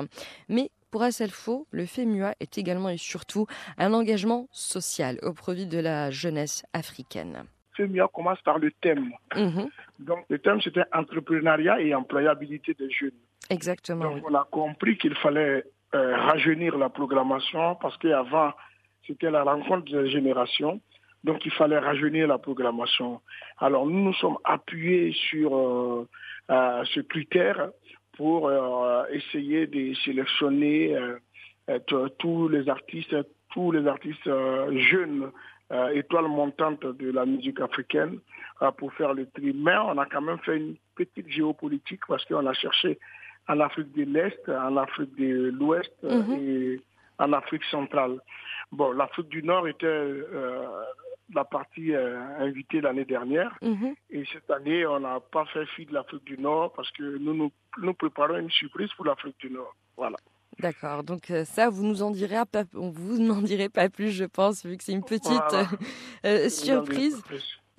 [0.47, 3.45] Mais pour Assalfo, le FEMUA est également et surtout
[3.77, 7.43] un engagement social au profit de la jeunesse africaine.
[7.77, 9.11] FEMUA commence par le thème.
[9.35, 9.69] Mhm.
[9.99, 13.11] Donc, le thème, c'était entrepreneuriat et employabilité des jeunes.
[13.49, 14.15] Exactement.
[14.15, 18.53] Donc, on a compris qu'il fallait euh, rajeunir la programmation parce qu'avant,
[19.05, 20.79] c'était la rencontre des générations.
[21.25, 23.19] Donc, il fallait rajeunir la programmation.
[23.57, 26.07] Alors, nous nous sommes appuyés sur euh,
[26.49, 27.69] euh, ce critère
[28.13, 28.51] pour
[29.11, 30.93] essayer de sélectionner
[32.17, 33.15] tous les artistes,
[33.53, 34.29] tous les artistes
[34.91, 35.31] jeunes
[35.71, 38.19] euh, étoile montante de la musique africaine
[38.61, 39.53] euh, pour faire le tri.
[39.53, 42.99] Mais on a quand même fait une petite géopolitique parce qu'on a cherché
[43.47, 46.33] en Afrique de l'Est, en Afrique de l'Ouest Mhm.
[46.39, 46.81] et
[47.19, 48.19] en Afrique centrale.
[48.71, 50.65] Bon, l'Afrique du Nord était euh,
[51.33, 53.57] la partie euh, invitée l'année dernière.
[53.61, 53.93] Mhm.
[54.11, 57.33] Et cette année, on n'a pas fait fi de l'Afrique du Nord parce que nous,
[57.33, 57.51] nous
[57.81, 59.73] nous préparons une surprise pour l'Afrique du Nord.
[59.97, 60.17] Voilà.
[60.59, 64.25] D'accord, donc euh, ça, vous nous en direz pas, vous n'en direz pas plus, je
[64.25, 65.69] pense, vu que c'est une petite Voilà.
[66.25, 67.21] euh, surprise.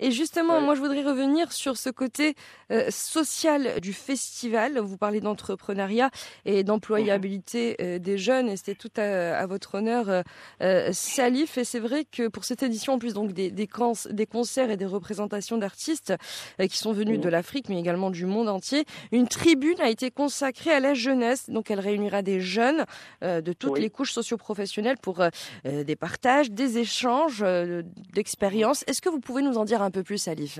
[0.01, 0.61] Et justement, Ouais.
[0.61, 2.35] moi, je voudrais revenir sur ce côté
[2.71, 4.79] euh, social du festival.
[4.79, 6.09] Vous parlez d'entrepreneuriat
[6.45, 10.23] et d'employabilité euh, des jeunes, et c'était tout à, à votre honneur, euh,
[10.61, 11.57] euh, Salif.
[11.57, 13.69] Et c'est vrai que pour cette édition, en plus donc des, des,
[14.09, 16.13] des concerts et des représentations d'artistes
[16.59, 17.23] euh, qui sont venus Mhm.
[17.23, 21.49] de l'Afrique, mais également du monde entier, une tribune a été consacrée à la jeunesse.
[21.49, 22.85] Donc, elle réunira des jeunes
[23.23, 23.81] euh, de toutes Oui.
[23.81, 25.23] les couches socioprofessionnelles pour
[25.63, 27.83] des partages, des échanges euh,
[28.13, 28.83] d'expériences.
[28.87, 30.59] Est-ce que vous pouvez nous en dire un peu plus, Salif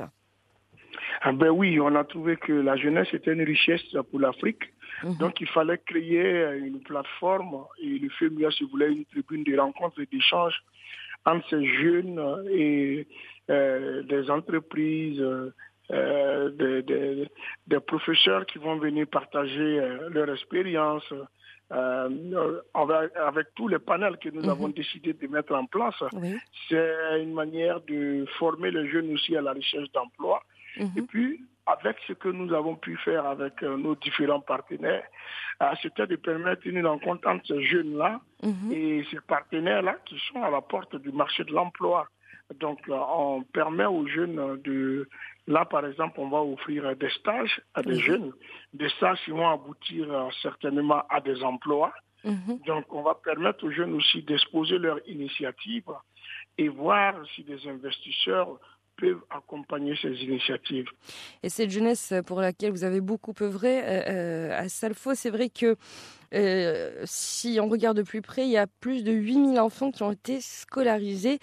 [1.22, 4.64] Ah ben oui, on a trouvé que la jeunesse était une richesse pour l'Afrique.
[5.04, 5.18] Mhm.
[5.18, 10.00] Donc il fallait créer une plateforme et le FEMUA se voulait une tribune de rencontres
[10.02, 10.60] et d'échanges
[11.26, 12.20] entre ces jeunes
[12.52, 13.08] et
[13.50, 15.22] euh, des entreprises,
[15.92, 17.28] euh, des, des-
[17.68, 21.08] des professeurs qui vont venir partager euh, leur expérience.
[21.72, 24.50] Euh, avec, avec tous les panels que nous Mhm.
[24.50, 26.36] avons décidé de mettre en place, Oui.
[26.68, 30.42] c'est une manière de former les jeunes aussi à la recherche d'emploi.
[30.78, 30.90] Mhm.
[30.98, 35.04] Et puis, avec ce que nous avons pu faire avec euh, nos différents partenaires,
[35.62, 38.72] euh, c'était de permettre une rencontre entre ces jeunes-là Mhm.
[38.72, 42.08] et ces partenaires-là qui sont à la porte du marché de l'emploi.
[42.60, 45.08] Donc, euh, on permet aux jeunes de...
[45.48, 48.00] Là, par exemple, on va offrir des stages à des Mhm.
[48.00, 48.32] jeunes,
[48.74, 51.92] des stages qui vont aboutir euh, certainement à des emplois.
[52.24, 52.60] Mhm.
[52.68, 55.90] Donc, on va permettre aux jeunes aussi d'exposer leur initiative
[56.58, 58.60] et voir si des investisseurs
[58.98, 60.88] peuvent accompagner ces initiatives.
[61.42, 64.02] Et cette jeunesse pour laquelle vous avez beaucoup œuvré euh,
[64.52, 65.76] euh, à Salfo, c'est vrai que
[66.36, 70.04] euh, si on regarde de plus près, il y a plus de 8000 enfants qui
[70.04, 71.40] ont été scolarisés.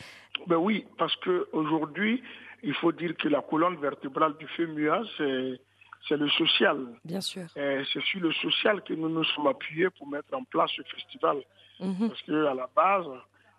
[0.47, 2.23] Ben oui, parce qu'aujourd'hui,
[2.63, 5.61] il faut dire que la colonne vertébrale du FEMUA, c'est
[6.09, 6.77] c'est le social.
[7.05, 7.47] Bien sûr.
[7.57, 10.83] Et C'est sur le social que nous nous sommes appuyés pour mettre en place ce
[10.83, 11.39] festival.
[11.81, 12.09] Mhm.
[12.09, 13.07] Parce qu'à la base,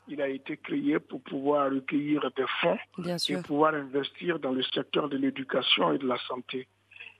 [0.07, 3.43] il a été créé pour pouvoir recueillir des fonds Bien et sûr.
[3.43, 6.67] pouvoir investir dans le secteur de l'éducation et de la santé.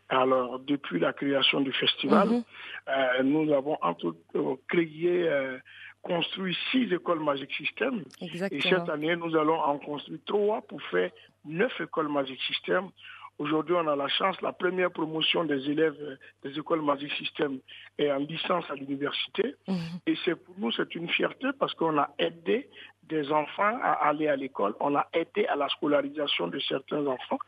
[0.08, 2.44] Alors, depuis la création du festival, Mhm.
[2.88, 5.58] euh, nous avons entre- euh, créé euh,
[6.01, 8.03] construit six écoles Magic System.
[8.21, 11.12] Et cette année, nous allons en construire trois pour faire
[11.45, 12.89] neuf écoles Magic System.
[13.38, 17.59] Aujourd'hui, on a la chance, la première promotion des élèves euh, des écoles Magic System
[17.97, 19.55] est en licence à l'université.
[19.65, 19.77] Mhm.
[20.07, 22.69] Et c'est pour nous, c'est une fierté parce qu'on a aidé
[23.03, 24.75] des enfants à aller à l'école.
[24.81, 27.39] On a aidé à la scolarisation de certains enfants.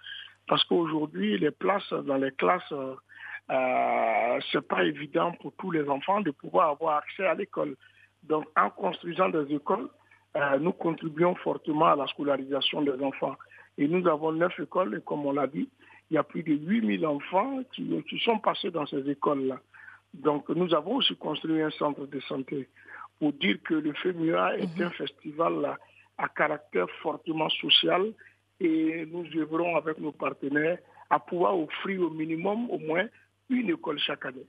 [0.47, 2.95] Parce qu'aujourd'hui, les places dans les classes, euh,
[3.49, 7.75] euh, c'est pas évident pour tous les enfants de pouvoir avoir accès à l'école.
[8.23, 9.89] Donc, en construisant des écoles,
[10.35, 13.35] euh, nous contribuons fortement à la scolarisation des enfants.
[13.77, 15.69] Et nous avons neuf écoles, et comme on l'a dit,
[16.09, 19.59] il y a plus de 8000 enfants qui, qui sont passés dans ces écoles-là.
[20.13, 22.67] Donc, nous avons aussi construit un centre de santé
[23.19, 25.77] pour dire que le FEMUA est un festival à,
[26.17, 28.11] à caractère fortement social
[28.59, 30.77] et nous œuvrons avec nos partenaires
[31.09, 33.05] à pouvoir offrir au minimum au moins
[33.49, 34.45] une école chaque année.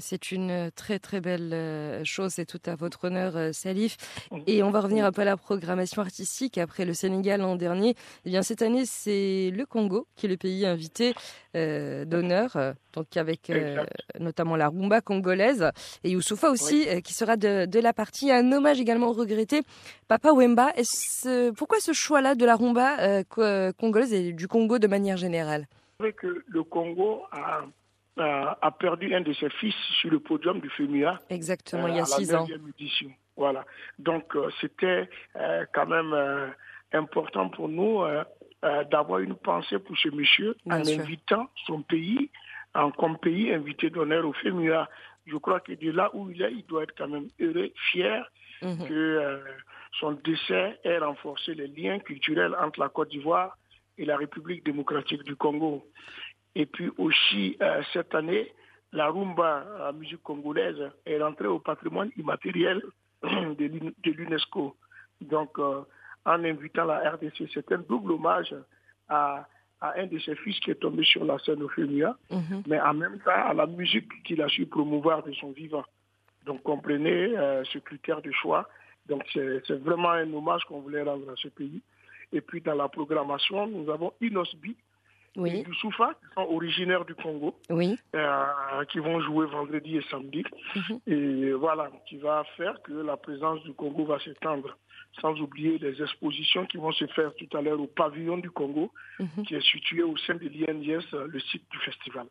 [0.00, 3.96] C'est une très très belle euh, chose, c'est tout à votre honneur, euh, Salif.
[4.46, 6.58] Et on va revenir un peu à la programmation artistique.
[6.58, 10.36] Après le Sénégal l'an dernier, eh bien cette année c'est le Congo qui est le
[10.36, 11.14] pays invité
[11.56, 13.84] euh, d'honneur, euh, donc avec euh,
[14.18, 15.70] notamment la rumba congolaise
[16.04, 18.30] et Youssoufa aussi euh, qui sera de, de la partie.
[18.32, 19.62] Un hommage également regretté
[20.08, 20.70] Papa Wemba.
[20.76, 25.16] Est-ce- pourquoi ce choix-là de la rumba euh, co- congolaise et du Congo de manière
[25.16, 25.66] générale?
[25.98, 27.60] C'est vrai que le Congo a,
[28.20, 31.18] a- a perdu un de ses fils sur le podium du FEMUA.
[31.30, 32.46] Exactement, il y euh, a six ans.
[32.78, 33.10] édition.
[33.36, 33.64] Voilà.
[33.98, 36.48] Donc, euh, c'était euh, quand même euh,
[36.92, 38.22] important pour nous euh,
[38.64, 41.00] euh, d'avoir une pensée pour ce monsieur Bien en sûr.
[41.00, 42.30] invitant son pays
[42.74, 44.88] en, comme pays invité d'honneur au FEMUA.
[45.26, 48.24] Je crois que de là où il est, il doit être quand même heureux, fier
[48.62, 48.86] Mhm.
[48.88, 49.38] que euh,
[49.98, 53.56] son décès ait renforcé les liens culturels entre la Côte d'Ivoire
[53.96, 55.82] et la République démocratique du Congo.
[56.54, 58.52] Et puis aussi, euh, cette année,
[58.92, 62.82] la rumba, la musique congolaise, est rentrée au patrimoine immatériel
[63.22, 64.76] de l'U- de l'UNESCO.
[65.20, 65.82] Donc, euh,
[66.24, 68.54] en invitant la RDC, c'est un double hommage
[69.08, 69.46] à,
[69.80, 72.62] à un de ses fils qui est tombé sur la scène au FEMUA, Mhm.
[72.66, 75.84] mais en même temps à la musique qu'il a su promouvoir de son vivant.
[76.46, 78.68] Donc, comprenez euh, ce critère de choix.
[79.06, 81.80] Donc, c'est vraiment un hommage qu'on voulait rendre à ce pays.
[82.32, 84.76] Et puis, dans la programmation, nous avons Inosbi
[85.36, 87.96] et Oui, Youssoufa, qui sont originaires du Congo, oui.
[88.16, 90.42] euh, qui vont jouer vendredi et samedi.
[90.74, 91.00] Mhm.
[91.06, 94.76] Et voilà, qui va faire que la présence du Congo va s'étendre.
[95.20, 98.92] Sans oublier les expositions qui vont se faire tout à l'heure au pavillon du Congo,
[99.18, 99.44] Mhm.
[99.46, 102.26] qui est situé au sein de l'INIS, euh, le site du festival.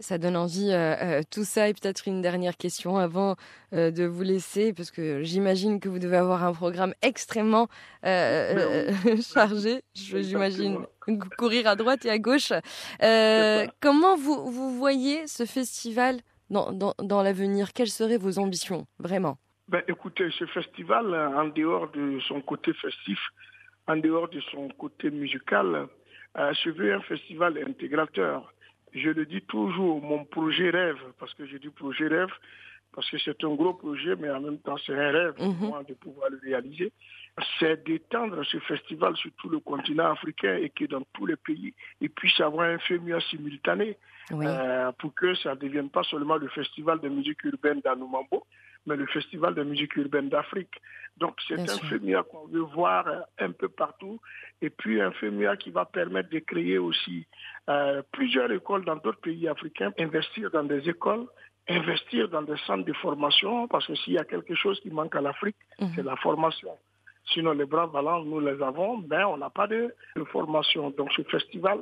[0.00, 1.68] Ça donne envie, euh, euh, tout ça.
[1.68, 3.36] Et peut-être une dernière question avant
[3.72, 7.68] euh, de vous laisser, parce que j'imagine que vous devez avoir un programme extrêmement
[8.04, 8.90] euh,
[9.34, 9.82] chargé.
[9.94, 10.86] J'imagine
[11.38, 12.52] courir à droite et à gauche.
[13.80, 17.72] Comment vous, vous voyez ce festival dans, dans, dans l'avenir?
[17.72, 19.38] Quelles seraient vos ambitions, vraiment?
[19.68, 23.20] Ben, écoutez, ce festival, en dehors de son côté festif,
[23.86, 25.86] en dehors de son côté musical,
[26.36, 28.52] se veut un festival intégrateur.
[28.94, 32.32] Je le dis toujours, mon projet rêve, parce que je dis projet rêve,
[32.92, 35.68] parce que c'est un gros projet, mais en même temps c'est un rêve pour Mhm.
[35.68, 36.92] moi de pouvoir le réaliser,
[37.58, 41.72] c'est d'étendre ce festival sur tout le continent africain et que dans tous les pays,
[42.00, 43.96] il puisse avoir un FEMUA simultané
[44.32, 48.44] Oui, euh, pour que ça ne devienne pas seulement le festival de musique urbaine d'Anoumambo,
[48.86, 50.80] mais le festival de musique urbaine d'Afrique.
[51.16, 51.78] Donc c'est un.
[51.88, 54.20] FEMIA qu'on veut voir euh, un peu partout,
[54.62, 57.26] et puis un FEMIA qui va permettre de créer aussi
[57.70, 61.26] euh, plusieurs écoles dans d'autres pays africains, investir dans des écoles,
[61.68, 65.14] investir dans des centres de formation, parce que s'il y a quelque chose qui manque
[65.14, 65.92] à l'Afrique, Mhm.
[65.94, 66.72] c'est la formation.
[67.32, 70.90] Sinon, les bras ballants, nous les avons, mais on n'a pas de, de formation.
[70.90, 71.78] Donc ce festival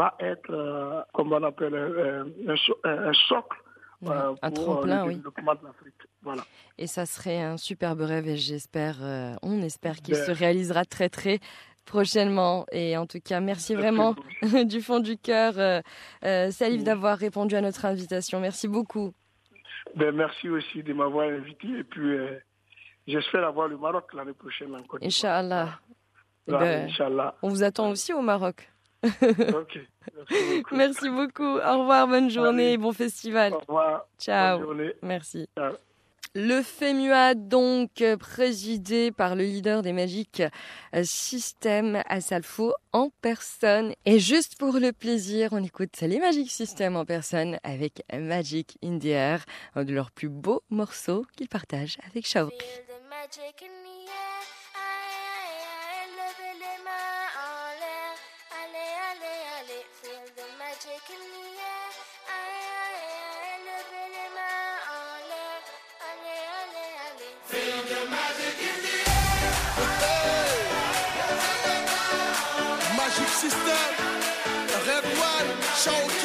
[0.00, 3.58] va être, euh, comme on appelle, euh, un, so- un- un socle
[4.00, 5.14] Ouais, euh, un pour tremplin, euh, le oui.
[5.16, 6.02] développement de l'Afrique.
[6.22, 6.42] Voilà.
[6.78, 8.96] Et ça serait un superbe rêve et j'espère,
[9.42, 10.24] on espère qu'il Ben.
[10.26, 11.40] se réalisera très très
[11.88, 12.66] prochainement.
[12.72, 14.14] Et en tout cas, merci vraiment
[14.64, 15.80] du fond du cœur, euh,
[16.24, 16.84] euh, Salif, Oui.
[16.84, 18.40] d'avoir répondu à notre invitation.
[18.40, 19.12] Merci beaucoup.
[19.96, 22.38] Ben, merci aussi de m'avoir invité et puis euh,
[23.06, 25.06] j'espère avoir le Maroc l'année prochaine en Côte d'Ivoire.
[25.38, 25.80] Inch'Allah.
[26.46, 27.34] Eh ben, Inch'Allah.
[27.42, 28.70] on vous attend aussi au Maroc.
[29.04, 29.78] Ok.
[30.16, 30.74] Merci beaucoup.
[30.76, 31.56] Merci beaucoup.
[31.58, 32.78] Au revoir, bonne journée, Allez.
[32.78, 33.52] bon festival.
[33.54, 34.06] Au revoir.
[34.18, 34.60] Ciao.
[35.02, 35.48] Merci.
[35.56, 35.87] Ciao.
[36.40, 40.40] Le FEMUA, donc euh, présidé par le leader des Magic
[40.94, 43.92] euh, System à Salfo en personne.
[44.04, 49.00] Et juste pour le plaisir, on écoute les Magic System en personne avec Magic in
[49.00, 52.56] the Air, un de leurs plus beaux morceaux qu'ils partagent avec Shaoki.
[72.96, 73.88] Magic System,
[74.86, 75.48] Red One,
[75.82, 76.17] Shaoki.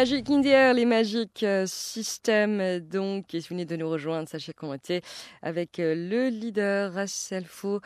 [0.00, 4.26] Magic in the Air, les Magic euh, System, euh, donc, vous venez de nous rejoindre,
[4.30, 5.02] sachez qu'on était
[5.42, 7.82] avec euh, le leader Rasselfo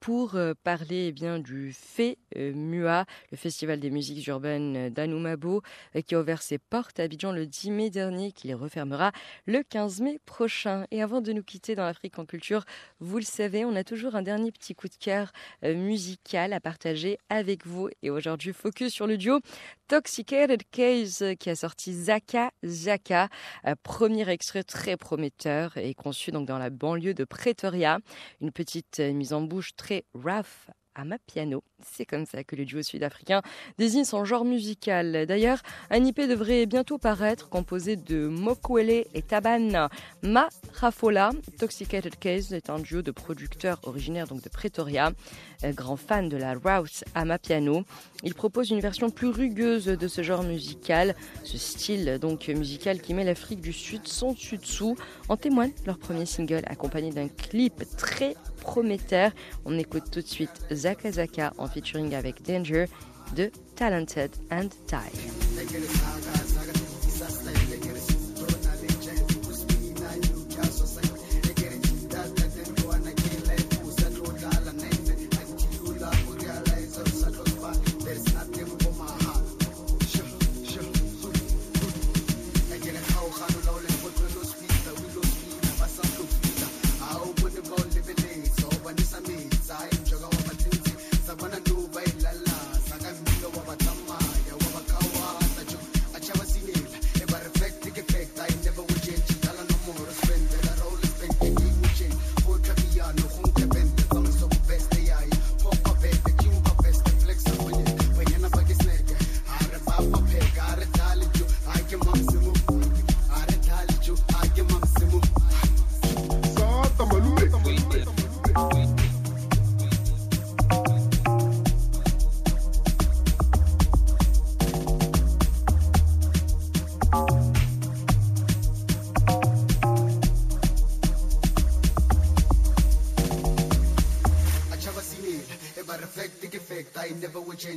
[0.00, 5.60] pour parler eh bien du FE euh, MUA, le Festival des musiques urbaines d'Anoumabo,
[6.06, 9.12] qui a ouvert ses portes à Abidjan le 10 mai dernier, qui les refermera
[9.44, 10.86] le 15 mai prochain.
[10.90, 12.64] Et avant de nous quitter dans l'Afrique en culture,
[13.00, 15.30] vous le savez, on a toujours un dernier petit coup de cœur
[15.62, 17.90] musical à partager avec vous.
[18.02, 19.40] Et aujourd'hui, focus sur le duo
[19.90, 23.28] Toxicated Case euh, a sorti Zaka Zaka,
[23.66, 27.98] euh, premier extrait très prometteur et conçu donc dans la banlieue de Pretoria,
[28.40, 31.62] une petite euh, mise en bouche très rough à ma piano.
[31.82, 33.42] C'est comme ça que le duo sud-africain
[33.78, 35.26] désigne son genre musical.
[35.26, 39.88] D'ailleurs, un IP devrait bientôt paraître composé de Mokwele et Taban.
[40.22, 45.12] Ma Rafola, Toxicated Case est un duo de producteurs originaires donc de Pretoria,
[45.64, 47.84] euh, grand fan de la route à ma piano.
[48.22, 51.14] Il propose une version plus rugueuse de ce genre musical,
[51.44, 54.96] ce style donc musical qui met l'Afrique du Sud sans dessus dessous.
[55.28, 58.34] En témoigne leur premier single accompagné d'un clip très
[58.70, 59.32] prometteur.
[59.64, 62.86] On écoute tout de suite Zaka Zaka en featuring avec Danger
[63.34, 66.39] de Talented and Die.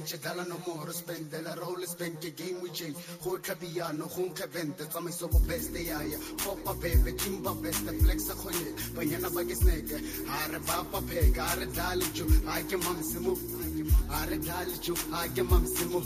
[0.04, 4.86] tjhentjhe dlala nomoro spende la role spenke game we change go tlhapiano go nkge bente
[4.88, 9.56] tsamaiso bo beste yaya popa bebe eh, kimba beste eh, flexa kgone banyana ba ke
[9.56, 10.04] sneke eh.
[10.28, 13.34] a re bapa pheka a re dlale jo a ke mamsimo
[14.10, 16.04] a re dlale jo a ke mamsimo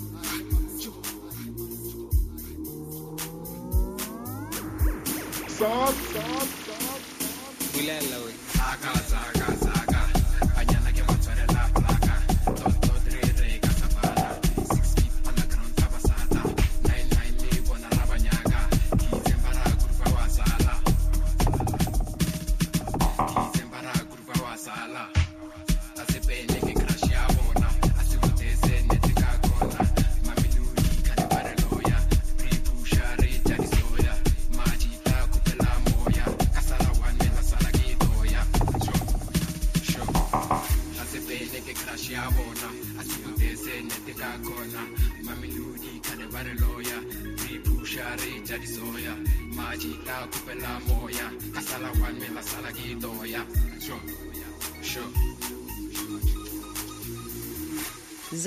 [5.57, 6.56] Stop, stop.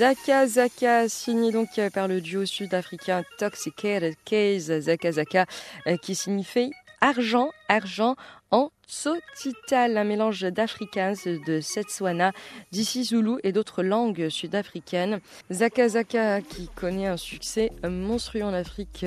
[0.01, 5.45] Zaka Zaka, signé donc euh, par le duo sud-africain Toxicated Case Zaka Zaka,
[5.85, 6.71] euh, qui signifie
[7.01, 8.15] argent, argent
[8.49, 11.13] en Tsotital, un mélange d'Afrikaans,
[11.47, 12.33] de Setswana,
[12.73, 15.21] d'ici Zulu et d'autres langues sud-africaines.
[15.49, 19.05] Zaka Zaka qui connaît un succès monstrueux en Afrique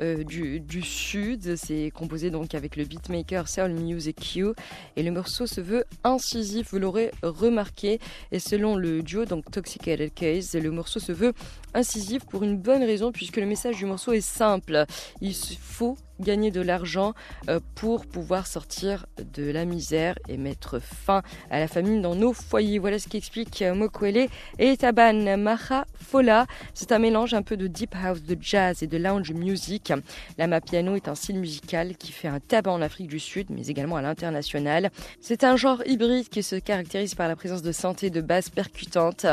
[0.00, 1.56] euh, du, du Sud.
[1.56, 4.52] C'est composé donc avec le beatmaker Soul Music Q
[4.94, 7.98] et le morceau se veut incisif, vous l'aurez remarqué.
[8.30, 11.32] Et selon le duo, donc Toxicated Case, le morceau se veut
[11.74, 14.84] incisif pour une bonne raison puisque le message du morceau est simple.
[15.20, 17.14] Il faut gagner de l'argent
[17.48, 22.32] euh, pour pouvoir sortir de la misère et mettre fin à la famine dans nos
[22.32, 22.78] foyers.
[22.78, 26.46] Voilà ce qu'explique euh, Mokwele et Taban Maha Fola.
[26.74, 29.92] C'est un mélange un peu de deep house, de jazz et de lounge music.
[30.38, 33.66] La piano est un style musical qui fait un tabac en Afrique du Sud, mais
[33.66, 34.90] également à l'international.
[35.20, 39.26] C'est un genre hybride qui se caractérise par la présence de synthé de basses percutantes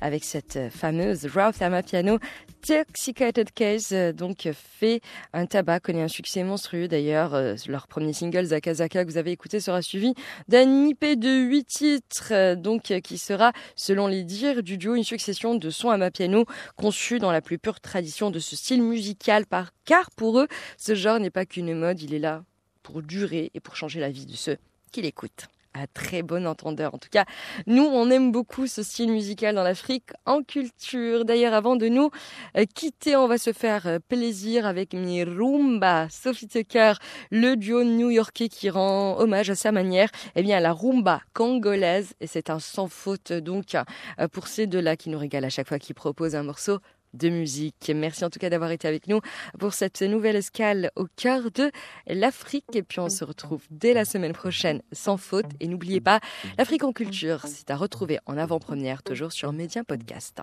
[0.00, 2.18] avec cette fameuse Ralph Piano.
[2.66, 5.00] Toxicated Case euh, donc fait
[5.32, 7.34] un tabac, connaît un succès monstrueux d'ailleurs.
[7.34, 10.14] Euh, Leur premier single Zaka Zaka que vous avez écouté sera suivi
[10.48, 15.04] d'un IP de 8 titres, euh, donc qui sera, selon les dires du duo, une
[15.04, 16.44] succession de sons à ma piano
[16.76, 20.94] conçus dans la plus pure tradition de ce style musical, par, car pour eux, ce
[20.94, 22.44] genre n'est pas qu'une mode, il est là
[22.82, 24.56] pour durer et pour changer la vie de ceux
[24.92, 25.48] qui l'écoutent
[25.78, 26.94] à très bon entendeur.
[26.94, 27.24] En tout cas,
[27.66, 31.24] nous, on aime beaucoup ce style musical dans l'Afrique en culture.
[31.24, 32.10] D'ailleurs, avant de nous
[32.56, 36.94] euh, quitter, on va se faire euh, plaisir avec Mirumba, Sophie Tucker,
[37.30, 42.14] le duo new-yorkais qui rend hommage à sa manière, eh bien, à la rumba congolaise.
[42.20, 45.68] Et c'est un sans faute, donc, euh, pour ces deux-là qui nous régalent à chaque
[45.68, 46.78] fois qu'ils proposent un morceau
[47.14, 47.90] de musique.
[47.94, 49.20] Merci en tout cas d'avoir été avec nous
[49.58, 51.70] pour cette nouvelle escale au cœur de
[52.06, 52.64] l'Afrique.
[52.74, 55.46] Et puis on se retrouve dès la semaine prochaine sans faute.
[55.60, 56.20] Et n'oubliez pas,
[56.58, 60.40] l'Afrique en culture, c'est à retrouver en avant-première toujours sur Média Podcast.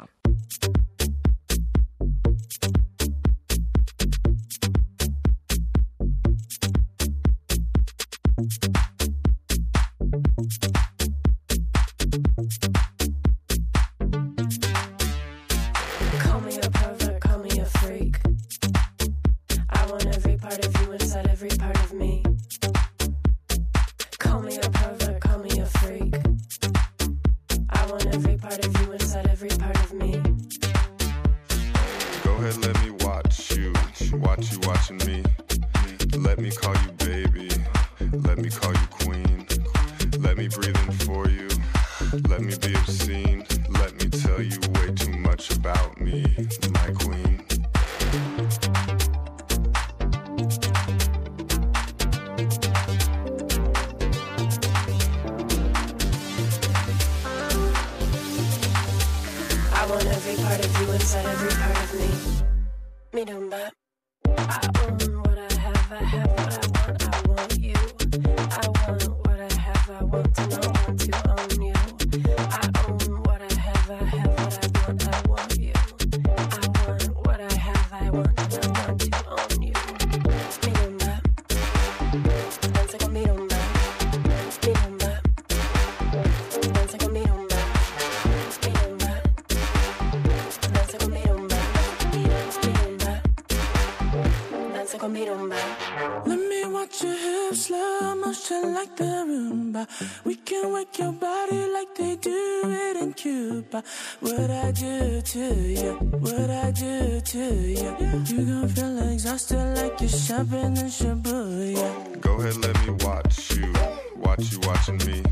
[104.21, 105.93] What I do to you?
[106.19, 107.95] What I do to you?
[108.25, 112.21] You gon' feel exhausted like you're shopping in Shibuya.
[112.21, 113.73] Go ahead, let me watch you.
[114.15, 115.23] Watch you watching me.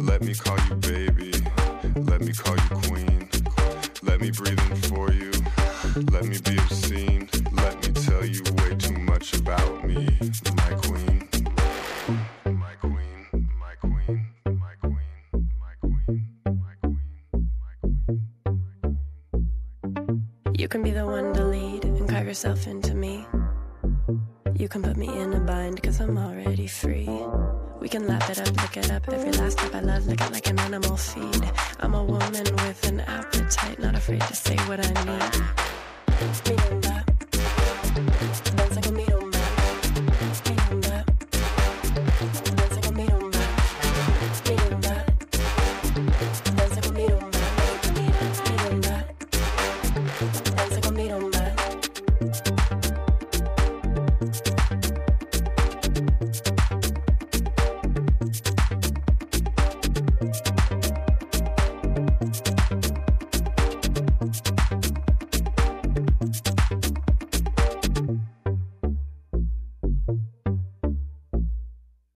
[0.00, 1.32] Let me call you baby.
[1.96, 3.28] Let me call you queen.
[4.04, 5.32] Let me breathe in for you.
[6.12, 7.28] Let me be obscene.
[7.52, 10.06] Let me tell you way too much about me,
[10.54, 10.97] my queen.
[22.38, 23.26] Yourself into me.
[24.54, 27.08] You can put me in a bind, cause I'm already free.
[27.80, 29.08] We can lap it up, lick it up.
[29.08, 31.50] Every last step I love, lick it like an animal feed.
[31.80, 36.57] I'm a woman with an appetite, not afraid to say what I need.